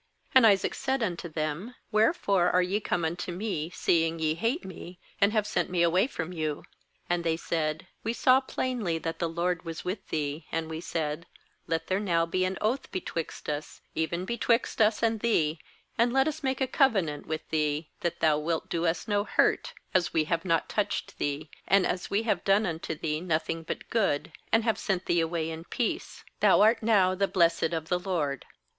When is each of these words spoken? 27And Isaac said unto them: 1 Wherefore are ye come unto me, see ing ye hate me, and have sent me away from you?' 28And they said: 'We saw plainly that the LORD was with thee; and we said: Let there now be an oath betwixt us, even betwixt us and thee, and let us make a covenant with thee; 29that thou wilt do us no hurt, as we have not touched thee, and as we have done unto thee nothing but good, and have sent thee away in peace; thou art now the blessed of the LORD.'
27And 0.35 0.45
Isaac 0.47 0.73
said 0.73 1.03
unto 1.03 1.29
them: 1.29 1.63
1 1.63 1.75
Wherefore 1.91 2.49
are 2.49 2.61
ye 2.63 2.79
come 2.79 3.05
unto 3.05 3.31
me, 3.31 3.69
see 3.69 4.03
ing 4.07 4.17
ye 4.17 4.33
hate 4.33 4.65
me, 4.65 4.97
and 5.19 5.31
have 5.31 5.45
sent 5.45 5.69
me 5.69 5.83
away 5.83 6.07
from 6.07 6.33
you?' 6.33 6.63
28And 7.11 7.21
they 7.21 7.37
said: 7.37 7.85
'We 8.03 8.13
saw 8.13 8.39
plainly 8.41 8.97
that 8.97 9.19
the 9.19 9.29
LORD 9.29 9.63
was 9.63 9.85
with 9.85 10.07
thee; 10.07 10.47
and 10.51 10.71
we 10.71 10.81
said: 10.81 11.27
Let 11.67 11.85
there 11.85 11.99
now 11.99 12.25
be 12.25 12.45
an 12.45 12.57
oath 12.61 12.91
betwixt 12.91 13.47
us, 13.47 13.81
even 13.93 14.25
betwixt 14.25 14.81
us 14.81 15.03
and 15.03 15.19
thee, 15.19 15.59
and 15.99 16.11
let 16.11 16.27
us 16.27 16.41
make 16.41 16.61
a 16.61 16.65
covenant 16.67 17.27
with 17.27 17.47
thee; 17.49 17.91
29that 18.01 18.19
thou 18.21 18.39
wilt 18.39 18.69
do 18.69 18.87
us 18.87 19.07
no 19.07 19.23
hurt, 19.23 19.75
as 19.93 20.11
we 20.11 20.23
have 20.23 20.43
not 20.43 20.67
touched 20.67 21.19
thee, 21.19 21.47
and 21.67 21.85
as 21.85 22.09
we 22.09 22.23
have 22.23 22.43
done 22.43 22.65
unto 22.65 22.95
thee 22.95 23.21
nothing 23.21 23.61
but 23.61 23.87
good, 23.91 24.31
and 24.51 24.63
have 24.63 24.79
sent 24.79 25.05
thee 25.05 25.19
away 25.19 25.51
in 25.51 25.63
peace; 25.63 26.23
thou 26.39 26.59
art 26.61 26.81
now 26.81 27.13
the 27.13 27.27
blessed 27.27 27.71
of 27.71 27.89
the 27.89 27.99
LORD.' 27.99 28.45